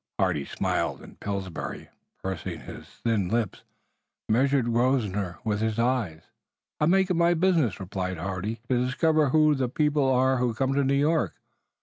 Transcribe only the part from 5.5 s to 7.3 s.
his eyes. "I make it